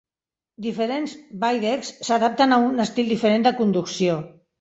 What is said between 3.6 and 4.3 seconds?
conducció.